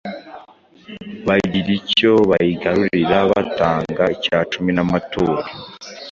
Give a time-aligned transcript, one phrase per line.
[1.27, 5.41] bagira icyo bayigarurira batanga icyacumi n’amaturo: